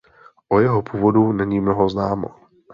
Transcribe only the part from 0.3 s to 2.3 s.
O jeho původu není mnoho známo.